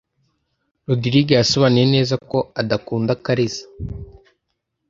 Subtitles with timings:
[0.87, 3.63] Rogride yasobanuye neza ko adakunda Kariza.